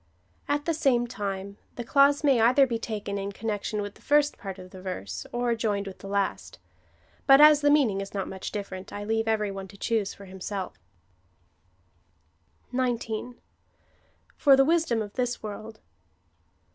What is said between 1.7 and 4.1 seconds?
the clause i may either be taken in con nection with the